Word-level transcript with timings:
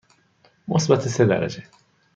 مثبت 0.67 1.07
سه 1.07 1.25
درجه. 1.25 1.63